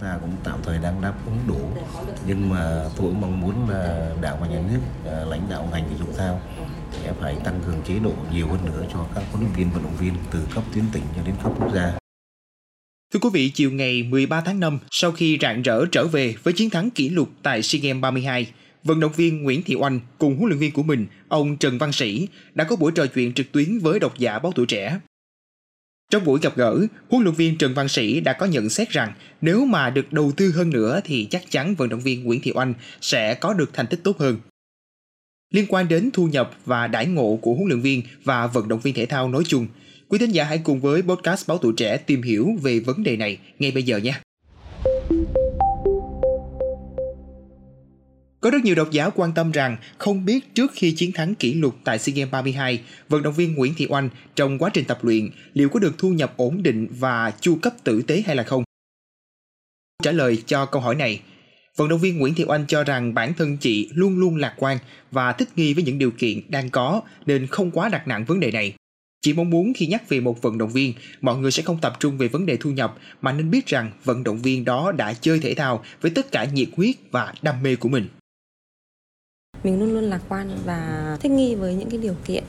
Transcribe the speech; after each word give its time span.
ta 0.00 0.18
cũng 0.20 0.36
tạm 0.44 0.58
thời 0.62 0.78
đang 0.78 1.02
đáp 1.02 1.14
ứng 1.26 1.38
đủ 1.48 1.60
nhưng 2.26 2.50
mà 2.50 2.84
tôi 2.96 3.12
mong 3.12 3.40
muốn 3.40 3.70
là 3.70 4.10
đảng 4.22 4.40
và 4.40 4.46
nhà 4.46 4.62
nước 4.72 4.80
à, 5.06 5.24
lãnh 5.24 5.46
đạo 5.50 5.68
ngành 5.72 5.88
thể 5.90 5.96
dục 5.98 6.14
thao 6.18 6.40
sẽ 6.92 7.12
phải 7.20 7.36
tăng 7.44 7.60
cường 7.66 7.82
chế 7.88 7.98
độ 7.98 8.12
nhiều 8.32 8.48
hơn 8.48 8.64
nữa 8.66 8.84
cho 8.92 9.06
các 9.14 9.24
huấn 9.32 9.44
luyện 9.44 9.52
viên 9.52 9.70
vận 9.70 9.82
động 9.82 9.96
viên 10.00 10.14
từ 10.30 10.38
cấp 10.54 10.64
tuyến 10.74 10.84
tỉnh 10.92 11.02
cho 11.16 11.22
đến 11.26 11.34
cấp 11.42 11.52
quốc 11.58 11.74
gia 11.74 11.92
Thưa 13.12 13.20
quý 13.20 13.28
vị, 13.32 13.50
chiều 13.50 13.70
ngày 13.70 14.02
13 14.02 14.40
tháng 14.40 14.60
5, 14.60 14.78
sau 14.90 15.12
khi 15.12 15.38
rạng 15.42 15.62
rỡ 15.62 15.86
trở 15.92 16.06
về 16.06 16.34
với 16.42 16.52
chiến 16.52 16.70
thắng 16.70 16.90
kỷ 16.90 17.08
lục 17.08 17.28
tại 17.42 17.62
SEA 17.62 17.80
Games 17.82 18.02
32, 18.02 18.46
vận 18.84 19.00
động 19.00 19.12
viên 19.16 19.42
Nguyễn 19.42 19.62
Thị 19.62 19.74
Oanh 19.74 20.00
cùng 20.18 20.36
huấn 20.36 20.48
luyện 20.48 20.58
viên 20.58 20.72
của 20.72 20.82
mình, 20.82 21.06
ông 21.28 21.56
Trần 21.56 21.78
Văn 21.78 21.92
Sĩ, 21.92 22.28
đã 22.54 22.64
có 22.64 22.76
buổi 22.76 22.92
trò 22.92 23.06
chuyện 23.06 23.32
trực 23.32 23.52
tuyến 23.52 23.78
với 23.78 23.98
độc 23.98 24.18
giả 24.18 24.38
báo 24.38 24.52
tuổi 24.54 24.66
trẻ. 24.66 24.98
Trong 26.10 26.24
buổi 26.24 26.40
gặp 26.42 26.56
gỡ, 26.56 26.86
huấn 27.08 27.24
luyện 27.24 27.34
viên 27.34 27.58
Trần 27.58 27.74
Văn 27.74 27.88
Sĩ 27.88 28.20
đã 28.20 28.32
có 28.32 28.46
nhận 28.46 28.68
xét 28.68 28.90
rằng 28.90 29.12
nếu 29.40 29.64
mà 29.64 29.90
được 29.90 30.12
đầu 30.12 30.32
tư 30.36 30.50
hơn 30.50 30.70
nữa 30.70 31.00
thì 31.04 31.26
chắc 31.30 31.50
chắn 31.50 31.74
vận 31.74 31.88
động 31.88 32.00
viên 32.00 32.24
Nguyễn 32.24 32.40
Thị 32.40 32.52
Oanh 32.54 32.74
sẽ 33.00 33.34
có 33.34 33.54
được 33.54 33.70
thành 33.74 33.86
tích 33.86 34.00
tốt 34.04 34.18
hơn. 34.18 34.36
Liên 35.54 35.66
quan 35.68 35.88
đến 35.88 36.10
thu 36.12 36.26
nhập 36.26 36.50
và 36.64 36.86
đãi 36.86 37.06
ngộ 37.06 37.38
của 37.42 37.54
huấn 37.54 37.68
luyện 37.68 37.80
viên 37.80 38.02
và 38.24 38.46
vận 38.46 38.68
động 38.68 38.80
viên 38.80 38.94
thể 38.94 39.06
thao 39.06 39.28
nói 39.28 39.42
chung, 39.46 39.66
quý 40.08 40.18
thính 40.18 40.30
giả 40.30 40.44
hãy 40.44 40.60
cùng 40.64 40.80
với 40.80 41.02
podcast 41.02 41.48
Báo 41.48 41.58
Tuổi 41.58 41.72
Trẻ 41.76 41.96
tìm 41.96 42.22
hiểu 42.22 42.48
về 42.62 42.80
vấn 42.80 43.02
đề 43.02 43.16
này 43.16 43.38
ngay 43.58 43.70
bây 43.70 43.82
giờ 43.82 43.96
nhé. 43.96 44.14
Có 48.40 48.50
rất 48.50 48.64
nhiều 48.64 48.74
độc 48.74 48.90
giả 48.90 49.10
quan 49.10 49.32
tâm 49.32 49.52
rằng 49.52 49.76
không 49.98 50.24
biết 50.24 50.54
trước 50.54 50.72
khi 50.74 50.92
chiến 50.92 51.12
thắng 51.12 51.34
kỷ 51.34 51.54
lục 51.54 51.76
tại 51.84 51.98
SEA 51.98 52.14
Games 52.14 52.32
32, 52.32 52.80
vận 53.08 53.22
động 53.22 53.34
viên 53.34 53.54
Nguyễn 53.54 53.74
Thị 53.76 53.86
Oanh 53.88 54.08
trong 54.34 54.58
quá 54.58 54.70
trình 54.74 54.84
tập 54.84 54.98
luyện 55.02 55.30
liệu 55.52 55.68
có 55.68 55.80
được 55.80 55.98
thu 55.98 56.10
nhập 56.10 56.34
ổn 56.36 56.62
định 56.62 56.88
và 56.90 57.32
chu 57.40 57.58
cấp 57.62 57.74
tử 57.84 58.02
tế 58.02 58.22
hay 58.26 58.36
là 58.36 58.42
không? 58.42 58.64
Trả 60.02 60.12
lời 60.12 60.42
cho 60.46 60.66
câu 60.66 60.82
hỏi 60.82 60.94
này, 60.94 61.20
vận 61.76 61.88
động 61.88 62.00
viên 62.00 62.18
Nguyễn 62.18 62.34
Thị 62.34 62.44
Oanh 62.48 62.66
cho 62.66 62.84
rằng 62.84 63.14
bản 63.14 63.34
thân 63.34 63.56
chị 63.56 63.88
luôn 63.94 64.18
luôn 64.18 64.36
lạc 64.36 64.54
quan 64.56 64.78
và 65.10 65.32
thích 65.32 65.48
nghi 65.56 65.74
với 65.74 65.84
những 65.84 65.98
điều 65.98 66.10
kiện 66.10 66.40
đang 66.48 66.70
có 66.70 67.02
nên 67.26 67.46
không 67.46 67.70
quá 67.70 67.88
đặt 67.88 68.08
nặng 68.08 68.24
vấn 68.24 68.40
đề 68.40 68.50
này. 68.50 68.74
Chị 69.20 69.32
mong 69.32 69.50
muốn 69.50 69.72
khi 69.74 69.86
nhắc 69.86 70.08
về 70.08 70.20
một 70.20 70.42
vận 70.42 70.58
động 70.58 70.72
viên, 70.72 70.94
mọi 71.20 71.36
người 71.36 71.50
sẽ 71.50 71.62
không 71.62 71.80
tập 71.80 71.96
trung 72.00 72.18
về 72.18 72.28
vấn 72.28 72.46
đề 72.46 72.56
thu 72.56 72.70
nhập 72.70 72.98
mà 73.20 73.32
nên 73.32 73.50
biết 73.50 73.66
rằng 73.66 73.90
vận 74.04 74.24
động 74.24 74.42
viên 74.42 74.64
đó 74.64 74.92
đã 74.92 75.12
chơi 75.12 75.38
thể 75.38 75.54
thao 75.54 75.84
với 76.00 76.10
tất 76.10 76.32
cả 76.32 76.44
nhiệt 76.44 76.68
huyết 76.76 76.96
và 77.10 77.34
đam 77.42 77.62
mê 77.62 77.76
của 77.76 77.88
mình 77.88 78.08
mình 79.64 79.80
luôn 79.80 79.94
luôn 79.94 80.04
lạc 80.04 80.20
quan 80.28 80.58
và 80.64 81.16
thích 81.20 81.32
nghi 81.32 81.54
với 81.54 81.74
những 81.74 81.90
cái 81.90 81.98
điều 81.98 82.14
kiện. 82.24 82.44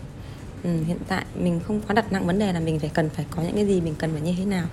Ừ, 0.63 0.69
hiện 0.87 0.97
tại 1.07 1.25
mình 1.35 1.59
không 1.67 1.81
quá 1.87 1.93
đặt 1.93 2.11
nặng 2.11 2.27
vấn 2.27 2.39
đề 2.39 2.53
là 2.53 2.59
mình 2.59 2.79
phải 2.79 2.91
cần 2.93 3.09
phải 3.09 3.25
có 3.31 3.41
những 3.41 3.55
cái 3.55 3.65
gì 3.65 3.81
mình 3.81 3.95
cần 3.97 4.11
phải 4.11 4.21
như 4.21 4.33
thế 4.37 4.45
nào. 4.45 4.65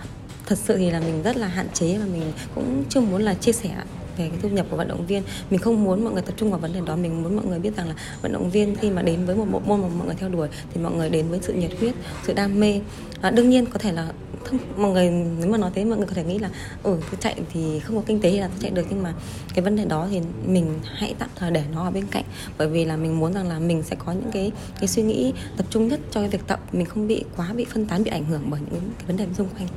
Thật 0.47 0.59
sự 0.59 0.77
thì 0.77 0.91
là 0.91 1.01
mình 1.01 1.23
rất 1.23 1.37
là 1.37 1.47
hạn 1.47 1.67
chế 1.75 1.99
và 1.99 2.05
mình 2.05 2.33
cũng 2.55 2.85
chưa 2.89 3.01
muốn 3.01 3.23
là 3.23 3.35
chia 3.35 3.53
sẻ 3.53 3.71
về 4.19 4.29
cái 4.29 4.39
thu 4.43 4.49
nhập 4.49 4.67
của 4.71 4.77
vận 4.77 4.89
động 4.89 5.07
viên. 5.07 5.23
Mình 5.51 5.61
không 5.61 5.85
muốn 5.85 6.05
mọi 6.05 6.13
người 6.13 6.23
tập 6.23 6.35
trung 6.37 6.51
vào 6.51 6.61
vấn 6.61 6.73
đề 6.73 6.81
đó 6.87 6.97
mình 6.97 7.23
muốn 7.23 7.37
mọi 7.37 7.45
người 7.45 7.59
biết 7.59 7.77
rằng 7.77 7.89
là 7.89 7.95
vận 8.23 8.33
động 8.33 8.51
viên 8.51 8.77
khi 8.77 8.91
mà 8.91 9.03
đến 9.03 9.25
với 9.27 9.37
một 9.37 9.47
bộ 9.51 9.61
môn 9.67 9.81
mà 9.83 9.89
mọi 9.89 10.07
người 10.07 10.17
theo 10.19 10.29
đuổi 10.29 10.49
thì 10.75 10.81
mọi 10.81 10.93
người 10.93 11.11
đến 11.11 11.29
với 11.29 11.39
sự 11.43 11.53
nhiệt 11.53 11.71
huyết 11.81 11.95
sự 12.27 12.33
đam 12.33 12.61
mê. 12.61 12.81
À, 13.21 13.31
đương 13.31 13.51
nhiên 13.51 13.67
có 13.67 13.79
thể 13.79 13.93
là 13.93 14.13
không, 14.51 14.59
mọi 14.77 14.91
người 14.91 15.11
nếu 15.11 15.51
mà 15.51 15.59
nói 15.59 15.71
thế 15.75 15.85
mọi 15.85 15.99
người 15.99 16.07
có 16.07 16.15
thể 16.15 16.25
nghĩ 16.25 16.39
là 16.39 16.51
ừ 16.83 16.99
tôi 17.11 17.21
chạy 17.21 17.37
thì 17.53 17.81
không 17.81 17.97
có 17.97 18.03
kinh 18.07 18.21
tế 18.21 18.31
thì 18.31 18.39
là 18.39 18.49
tôi 18.49 18.59
chạy 18.61 18.71
được. 18.71 18.87
Nhưng 18.91 19.03
mà 19.03 19.15
cái 19.55 19.65
vấn 19.65 19.77
đề 19.77 19.85
đó 19.85 20.09
thì 20.11 20.21
mình 20.47 20.81
hãy 20.85 21.15
tạm 21.19 21.29
thời 21.37 21.51
để 21.51 21.63
nó 21.73 21.85
ở 21.85 21.91
bên 21.91 22.07
cạnh. 22.11 22.25
Bởi 22.59 22.69
vì 22.69 22.85
là 22.85 22.97
mình 22.97 23.19
muốn 23.19 23.33
rằng 23.33 23.49
là 23.49 23.59
mình 23.59 23.83
sẽ 23.83 23.97
có 23.99 24.13
những 24.13 24.31
cái 24.33 24.53
cái 24.81 24.89
suy 24.89 25.03
nghĩ 25.03 25.33
tập 25.57 25.67
trung 25.71 25.89
nhất 25.89 26.01
cho 26.11 26.21
cái 26.21 26.29
việc 26.29 26.47
tập. 26.47 26.61
Mình 26.73 26.87
không 26.87 27.09
bị 27.09 27.25
quá 27.37 27.53
bị 27.53 27.65
phân 27.65 27.87
tán 27.87 28.05
bị 28.05 28.11
ảnh 28.11 28.25
hưởng 28.25 28.43
bởi 28.51 28.61
những 28.71 28.91
cái 28.99 29.07
vấn 29.07 29.17
đề 29.17 29.27
xung 29.35 29.49
quanh. 29.49 29.69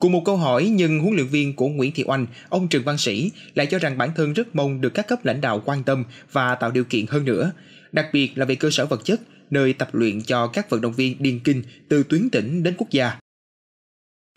Cùng 0.00 0.12
một 0.12 0.22
câu 0.24 0.36
hỏi 0.36 0.72
nhưng 0.72 1.00
huấn 1.00 1.14
luyện 1.14 1.26
viên 1.26 1.56
của 1.56 1.68
Nguyễn 1.68 1.92
Thị 1.94 2.04
Oanh, 2.06 2.26
ông 2.48 2.68
Trần 2.68 2.82
Văn 2.84 2.98
Sĩ 2.98 3.30
lại 3.54 3.66
cho 3.66 3.78
rằng 3.78 3.98
bản 3.98 4.10
thân 4.16 4.32
rất 4.32 4.56
mong 4.56 4.80
được 4.80 4.94
các 4.94 5.08
cấp 5.08 5.24
lãnh 5.24 5.40
đạo 5.40 5.62
quan 5.64 5.82
tâm 5.82 6.04
và 6.32 6.54
tạo 6.54 6.70
điều 6.70 6.84
kiện 6.84 7.06
hơn 7.08 7.24
nữa, 7.24 7.52
đặc 7.92 8.06
biệt 8.12 8.38
là 8.38 8.44
về 8.44 8.54
cơ 8.54 8.70
sở 8.70 8.86
vật 8.86 9.00
chất, 9.04 9.20
nơi 9.50 9.72
tập 9.72 9.88
luyện 9.92 10.22
cho 10.22 10.46
các 10.46 10.70
vận 10.70 10.80
động 10.80 10.92
viên 10.92 11.22
điền 11.22 11.38
kinh 11.38 11.62
từ 11.88 12.02
tuyến 12.02 12.30
tỉnh 12.30 12.62
đến 12.62 12.74
quốc 12.78 12.90
gia. 12.90 13.18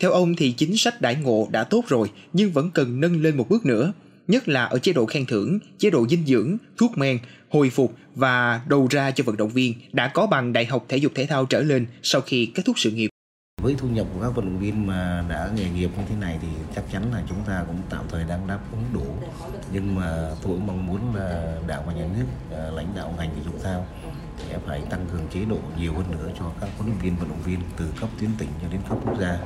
Theo 0.02 0.12
ông 0.12 0.34
thì 0.36 0.52
chính 0.52 0.76
sách 0.76 1.00
đãi 1.00 1.14
ngộ 1.14 1.48
đã 1.50 1.64
tốt 1.64 1.84
rồi 1.88 2.10
nhưng 2.32 2.52
vẫn 2.52 2.70
cần 2.70 3.00
nâng 3.00 3.22
lên 3.22 3.36
một 3.36 3.48
bước 3.48 3.66
nữa, 3.66 3.92
nhất 4.28 4.48
là 4.48 4.64
ở 4.64 4.78
chế 4.78 4.92
độ 4.92 5.06
khen 5.06 5.26
thưởng, 5.26 5.58
chế 5.78 5.90
độ 5.90 6.08
dinh 6.08 6.26
dưỡng, 6.26 6.56
thuốc 6.76 6.98
men, 6.98 7.18
hồi 7.48 7.70
phục 7.70 7.94
và 8.14 8.60
đầu 8.68 8.86
ra 8.90 9.10
cho 9.10 9.24
vận 9.24 9.36
động 9.36 9.48
viên 9.48 9.74
đã 9.92 10.08
có 10.08 10.26
bằng 10.26 10.52
đại 10.52 10.66
học 10.66 10.84
thể 10.88 10.96
dục 10.96 11.12
thể 11.14 11.26
thao 11.26 11.46
trở 11.46 11.62
lên 11.62 11.86
sau 12.02 12.20
khi 12.20 12.46
kết 12.54 12.62
thúc 12.66 12.78
sự 12.78 12.90
nghiệp. 12.90 13.08
Với 13.62 13.74
thu 13.78 13.88
nhập 13.88 14.06
của 14.14 14.20
các 14.22 14.28
vận 14.28 14.44
động 14.44 14.58
viên 14.58 14.86
mà 14.86 15.24
đã 15.28 15.50
nghề 15.56 15.70
nghiệp 15.70 15.90
như 15.96 16.02
thế 16.08 16.14
này 16.20 16.38
thì 16.42 16.48
chắc 16.76 16.84
chắn 16.92 17.12
là 17.12 17.22
chúng 17.28 17.38
ta 17.46 17.64
cũng 17.66 17.76
tạm 17.90 18.04
thời 18.10 18.24
đang 18.24 18.46
đáp 18.46 18.60
ứng 18.72 18.84
đủ. 18.94 19.06
Nhưng 19.72 19.94
mà 19.94 20.30
tôi 20.42 20.58
mong 20.58 20.86
muốn 20.86 21.14
là 21.14 21.58
đảng 21.66 21.86
và 21.86 21.92
nhà 21.92 22.08
nước, 22.18 22.26
ờ, 22.50 22.70
lãnh 22.70 22.92
đạo 22.96 23.14
ngành 23.18 23.30
thể 23.36 23.42
dục 23.44 23.60
thao 23.62 23.86
sẽ 24.38 24.58
phải 24.66 24.80
tăng 24.90 25.06
cường 25.12 25.28
chế 25.28 25.44
độ 25.44 25.58
nhiều 25.78 25.94
hơn 25.94 26.10
nữa 26.10 26.30
cho 26.38 26.44
các 26.60 26.70
huấn 26.78 26.88
luyện 26.88 26.98
viên 26.98 27.16
vận 27.16 27.28
động 27.28 27.42
viên 27.44 27.60
từ 27.76 27.92
cấp 28.00 28.08
tuyến 28.20 28.30
tỉnh 28.38 28.48
cho 28.62 28.68
đến 28.68 28.80
cấp 28.88 28.98
quốc 29.04 29.20
gia. 29.20 29.38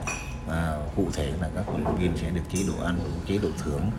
Và 0.46 0.80
cụ 0.96 1.08
thể 1.12 1.32
là 1.40 1.48
các 1.54 1.66
vận 1.66 1.84
động 1.84 1.96
viên 1.96 2.16
sẽ 2.16 2.30
được 2.30 2.42
chế 2.52 2.58
độ 2.66 2.84
ăn, 2.84 2.98
chế 3.26 3.38
độ 3.38 3.48
thưởng 3.58 3.90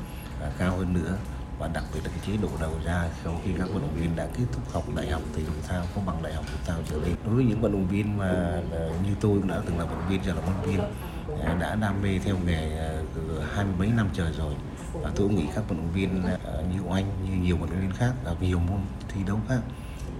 à, 0.41 0.51
cao 0.57 0.77
hơn 0.77 0.93
nữa. 0.93 1.17
Và 1.59 1.67
đặc 1.67 1.83
biệt 1.93 1.99
là 2.03 2.09
cái 2.09 2.19
chế 2.27 2.37
độ 2.41 2.49
đầu 2.61 2.73
ra 2.85 3.09
sau 3.23 3.41
khi 3.43 3.51
các 3.57 3.69
vận 3.69 3.81
động 3.81 3.95
viên 3.95 4.15
đã 4.15 4.27
kết 4.37 4.43
thúc 4.51 4.73
học 4.73 4.83
đại 4.95 5.09
học 5.09 5.21
thể 5.35 5.43
dục 5.43 5.55
thao 5.67 5.85
có 5.95 6.01
bằng 6.05 6.23
đại 6.23 6.33
học 6.33 6.45
thể 6.47 6.57
thao 6.65 6.77
trở 6.89 6.97
lên. 6.97 7.15
Đối 7.25 7.35
với 7.35 7.45
những 7.45 7.61
vận 7.61 7.71
động 7.71 7.87
viên 7.87 8.17
mà 8.17 8.29
à, 8.71 8.79
như 9.03 9.15
tôi 9.21 9.39
cũng 9.39 9.47
đã 9.47 9.61
từng 9.65 9.79
là 9.79 9.85
vận 9.85 9.99
động 9.99 10.09
viên 10.09 10.21
trở 10.25 10.33
là 10.33 10.41
vận 10.41 10.55
động 10.55 10.65
viên 10.65 10.79
à, 11.45 11.57
đã 11.59 11.75
đam 11.75 12.01
mê 12.01 12.19
theo 12.19 12.37
nghề 12.45 12.77
à, 12.77 12.91
hai 13.53 13.65
mươi 13.65 13.73
mấy 13.77 13.87
năm 13.87 14.09
trời 14.13 14.31
rồi. 14.37 14.53
Và 14.93 15.11
tôi 15.15 15.29
nghĩ 15.29 15.45
các 15.55 15.63
vận 15.69 15.77
động 15.77 15.91
viên 15.93 16.21
như 16.73 16.79
anh 16.91 17.05
như 17.25 17.37
nhiều 17.41 17.57
vận 17.57 17.69
động 17.69 17.81
viên 17.81 17.91
khác 17.91 18.13
ở 18.23 18.35
nhiều 18.41 18.59
môn 18.59 18.79
thi 19.07 19.21
đấu 19.27 19.39
khác 19.49 19.59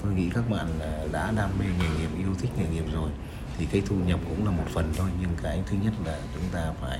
tôi 0.03 0.13
nghĩ 0.13 0.29
các 0.29 0.49
bạn 0.49 0.67
à, 0.79 0.91
đã 1.11 1.31
đam 1.35 1.49
mê 1.59 1.65
nghề 1.65 1.99
nghiệp 1.99 2.09
yêu 2.17 2.35
thích 2.39 2.51
nghề 2.57 2.65
nghiệp 2.67 2.85
rồi 2.93 3.09
thì 3.57 3.65
cái 3.65 3.81
thu 3.85 3.95
nhập 3.95 4.19
cũng 4.29 4.45
là 4.45 4.51
một 4.51 4.63
phần 4.73 4.93
thôi. 4.97 5.09
Nhưng 5.21 5.29
cái 5.43 5.63
thứ 5.65 5.77
nhất 5.83 5.93
là 6.05 6.19
chúng 6.33 6.43
ta 6.51 6.71
phải 6.81 6.99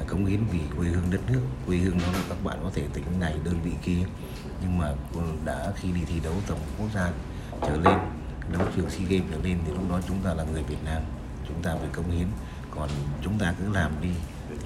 à, 0.00 0.04
cống 0.08 0.26
hiến 0.26 0.40
vì 0.52 0.60
quê 0.76 0.88
hương 0.88 1.10
đất 1.10 1.20
nước. 1.32 1.40
Quê 1.66 1.76
hương 1.76 1.98
đó 1.98 2.06
là 2.12 2.20
các 2.28 2.44
bạn 2.44 2.58
có 2.62 2.70
thể 2.74 2.82
tỉnh 2.92 3.04
này 3.20 3.34
đơn 3.44 3.54
vị 3.64 3.72
kia. 3.82 4.02
Nhưng 4.62 4.78
mà 4.78 4.92
đã 5.44 5.72
khi 5.76 5.92
đi 5.92 6.00
thi 6.06 6.20
đấu 6.24 6.34
tổng 6.46 6.60
quốc 6.78 6.88
gia 6.94 7.12
trở 7.62 7.76
lên 7.76 7.98
đấu 8.52 8.62
trường 8.76 8.90
sea 8.90 9.06
games 9.08 9.30
trở 9.30 9.38
lên 9.48 9.58
thì 9.66 9.72
lúc 9.72 9.90
đó 9.90 10.00
chúng 10.08 10.20
ta 10.24 10.34
là 10.34 10.44
người 10.44 10.62
việt 10.62 10.84
nam. 10.84 11.02
Chúng 11.48 11.62
ta 11.62 11.74
phải 11.80 11.88
cống 11.92 12.10
hiến. 12.10 12.26
Còn 12.70 12.88
chúng 13.22 13.38
ta 13.38 13.54
cứ 13.58 13.72
làm 13.72 13.92
đi 14.02 14.10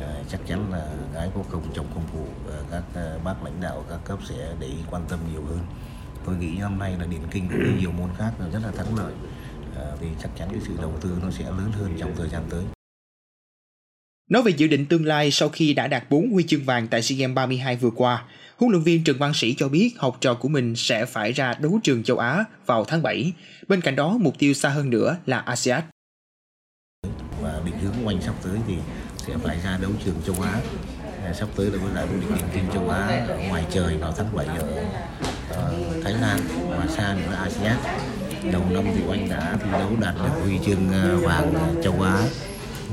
à, 0.01 0.15
chắc 0.29 0.41
chắn 0.47 0.73
là 0.73 0.87
gái 1.15 1.31
có 1.35 1.41
công 1.51 1.73
chồng 1.75 1.87
công 1.95 2.05
phụ 2.13 2.27
các 2.71 2.83
à, 2.95 3.19
bác 3.25 3.43
lãnh 3.45 3.61
đạo 3.61 3.85
các 3.89 3.99
cấp 4.05 4.19
sẽ 4.29 4.55
để 4.61 4.67
ý 4.67 4.79
quan 4.91 5.03
tâm 5.09 5.19
nhiều 5.33 5.45
hơn 5.45 5.61
tôi 6.33 6.41
nghĩ 6.41 6.57
năm 6.61 6.79
nay 6.79 6.95
là 6.99 7.07
điển 7.07 7.21
kinh 7.31 7.49
cũng 7.49 7.65
như 7.65 7.81
nhiều 7.81 7.93
môn 7.93 8.09
khác 8.19 8.33
là 8.41 8.47
rất 8.53 8.59
là 8.63 8.71
thắng 8.71 8.97
lợi 8.97 9.13
à, 9.77 9.85
thì 10.01 10.07
chắc 10.23 10.31
chắn 10.39 10.49
cái 10.51 10.61
sự 10.67 10.73
đầu 10.81 10.99
tư 11.01 11.11
nó 11.23 11.31
sẽ 11.31 11.45
lớn 11.45 11.73
hơn 11.73 11.97
trong 11.99 12.13
thời 12.17 12.29
gian 12.29 12.43
tới 12.51 12.63
Nói 14.31 14.43
về 14.43 14.53
dự 14.57 14.67
định 14.67 14.87
tương 14.87 15.07
lai 15.07 15.31
sau 15.31 15.49
khi 15.49 15.75
đã 15.75 15.87
đạt 15.87 16.11
4 16.11 16.31
huy 16.31 16.45
chương 16.49 16.65
vàng 16.65 16.89
tại 16.89 17.03
SEA 17.03 17.17
Games 17.19 17.35
32 17.35 17.77
vừa 17.77 17.91
qua, 17.91 18.25
huấn 18.57 18.73
luyện 18.73 18.83
viên 18.83 19.05
Trần 19.05 19.19
Văn 19.19 19.35
Sĩ 19.35 19.55
cho 19.55 19.69
biết 19.69 19.95
học 19.99 20.17
trò 20.21 20.35
của 20.35 20.49
mình 20.49 20.77
sẽ 20.77 21.07
phải 21.07 21.33
ra 21.33 21.55
đấu 21.61 21.81
trường 21.83 22.03
châu 22.03 22.19
Á 22.19 22.45
vào 22.67 22.85
tháng 22.85 23.03
7. 23.03 23.33
Bên 23.69 23.81
cạnh 23.81 23.97
đó, 23.97 24.17
mục 24.21 24.39
tiêu 24.39 24.55
xa 24.55 24.69
hơn 24.69 24.91
nữa 24.91 25.17
là 25.27 25.39
ASEAN. 25.39 25.83
Và 27.43 27.61
định 27.65 27.79
hướng 27.79 27.95
của 28.05 28.11
anh 28.11 28.23
sắp 28.23 28.35
tới 28.43 28.59
thì 28.69 28.75
sẽ 29.27 29.37
phải 29.43 29.59
ra 29.65 29.79
đấu 29.83 29.91
trường 30.05 30.17
châu 30.27 30.37
Á. 30.43 30.61
Sắp 31.35 31.49
tới 31.57 31.67
là 31.67 31.79
với 31.83 31.95
lại 31.95 32.07
vô 32.07 32.21
địch 32.21 32.29
điền 32.37 32.49
kinh 32.55 32.65
châu 32.75 32.89
Á 32.89 33.27
ở 33.29 33.39
ngoài 33.49 33.65
trời 33.71 33.97
vào 33.97 34.13
tháng 34.17 34.37
7 34.37 34.47
ở, 34.47 34.85
ở 35.53 35.75
Thái 36.05 36.13
Lan 36.13 36.39
và 36.71 36.87
xa 36.89 37.15
nữa 37.15 37.33
là 37.33 37.39
ASEAN. 37.39 37.77
Đầu 38.53 38.63
năm 38.71 38.85
thì 38.95 39.03
anh 39.11 39.29
đã 39.29 39.57
thi 39.65 39.71
đấu 39.73 39.91
đạt 40.01 40.15
được 40.15 40.43
huy 40.43 40.59
chương 40.67 40.93
ờ, 40.93 41.17
vàng 41.17 41.55
ờ, 41.55 41.83
châu 41.83 42.03
Á 42.03 42.23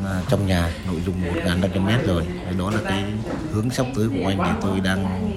ờ, 0.03 0.22
trong 0.30 0.47
nhà 0.47 0.74
nội 0.88 1.02
dung 1.06 1.16
1.500 1.46 1.86
mét 1.86 2.06
rồi 2.06 2.24
đó 2.59 2.72
là 2.72 2.80
cái 2.84 3.03
hướng 3.52 3.69
sắp 3.69 3.86
tới 3.95 4.07
của 4.07 4.28
anh 4.28 4.38
để 4.38 4.51
tôi 4.62 4.80
đang 4.80 5.31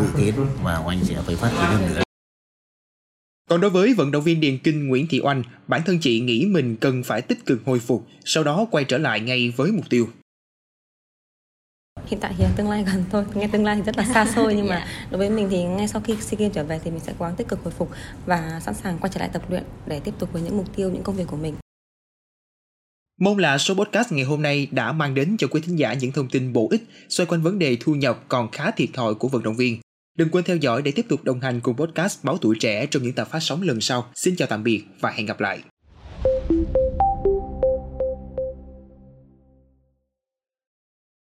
dự 0.00 0.06
kiến 0.16 0.34
và 0.62 0.82
anh 0.86 1.04
sẽ 1.04 1.14
phải 1.26 1.36
phát 1.36 1.50
triển 1.50 1.66
hơn 1.66 1.94
nữa 1.94 2.02
còn 3.52 3.60
đối 3.60 3.70
với 3.70 3.94
vận 3.94 4.10
động 4.10 4.22
viên 4.22 4.40
điền 4.40 4.58
kinh 4.58 4.88
Nguyễn 4.88 5.06
Thị 5.06 5.20
Oanh, 5.22 5.42
bản 5.68 5.82
thân 5.86 5.98
chị 6.00 6.20
nghĩ 6.20 6.46
mình 6.46 6.76
cần 6.76 7.02
phải 7.02 7.22
tích 7.22 7.46
cực 7.46 7.64
hồi 7.64 7.78
phục, 7.78 8.06
sau 8.24 8.44
đó 8.44 8.66
quay 8.70 8.84
trở 8.84 8.98
lại 8.98 9.20
ngay 9.20 9.52
với 9.56 9.72
mục 9.72 9.90
tiêu. 9.90 10.08
Hiện 12.12 12.20
tại 12.20 12.34
thì 12.38 12.44
tương 12.56 12.70
lai 12.70 12.84
gần 12.84 13.04
thôi, 13.10 13.24
nghe 13.34 13.48
tương 13.52 13.64
lai 13.64 13.76
thì 13.76 13.82
rất 13.82 13.96
là 13.96 14.04
xa 14.04 14.26
xôi 14.34 14.54
nhưng 14.54 14.68
mà 14.68 14.76
yeah. 14.76 14.88
Dạ. 15.00 15.06
đối 15.10 15.18
với 15.18 15.30
mình 15.30 15.48
thì 15.50 15.64
ngay 15.64 15.88
sau 15.88 16.00
khi 16.00 16.16
SEA 16.20 16.38
Games 16.38 16.54
trở 16.54 16.64
về 16.64 16.80
thì 16.84 16.90
mình 16.90 17.00
sẽ 17.00 17.12
cố 17.18 17.24
gắng 17.24 17.36
tích 17.36 17.48
cực 17.48 17.64
hồi 17.64 17.72
phục 17.78 17.90
và 18.26 18.60
sẵn 18.64 18.74
sàng 18.74 18.98
quay 18.98 19.10
trở 19.14 19.20
lại 19.20 19.30
tập 19.32 19.42
luyện 19.50 19.62
để 19.86 20.00
tiếp 20.00 20.14
tục 20.18 20.32
với 20.32 20.42
những 20.42 20.56
mục 20.56 20.76
tiêu, 20.76 20.90
những 20.90 21.02
công 21.02 21.16
việc 21.16 21.24
của 21.26 21.36
mình. 21.36 21.54
Mong 23.20 23.38
là 23.38 23.58
số 23.58 23.74
podcast 23.74 24.12
ngày 24.12 24.24
hôm 24.24 24.42
nay 24.42 24.68
đã 24.70 24.92
mang 24.92 25.14
đến 25.14 25.36
cho 25.38 25.46
quý 25.50 25.60
thính 25.60 25.78
giả 25.78 25.92
những 25.92 26.12
thông 26.12 26.28
tin 26.28 26.52
bổ 26.52 26.68
ích 26.70 26.82
xoay 27.08 27.26
quanh 27.26 27.42
vấn 27.42 27.58
đề 27.58 27.76
thu 27.80 27.94
nhập 27.94 28.24
còn 28.28 28.50
khá 28.50 28.70
thiệt 28.70 28.88
thòi 28.94 29.14
của 29.14 29.28
vận 29.28 29.42
động 29.42 29.56
viên. 29.56 29.80
Đừng 30.18 30.28
quên 30.30 30.44
theo 30.44 30.56
dõi 30.56 30.82
để 30.82 30.92
tiếp 30.92 31.06
tục 31.08 31.24
đồng 31.24 31.40
hành 31.40 31.60
cùng 31.60 31.76
podcast 31.76 32.24
Báo 32.24 32.38
Tuổi 32.38 32.56
Trẻ 32.60 32.86
trong 32.86 33.02
những 33.02 33.12
tập 33.12 33.28
phát 33.30 33.40
sóng 33.40 33.62
lần 33.62 33.80
sau. 33.80 34.10
Xin 34.14 34.36
chào 34.36 34.48
tạm 34.48 34.64
biệt 34.64 34.84
và 35.00 35.10
hẹn 35.10 35.26
gặp 35.26 35.40
lại. 35.40 35.62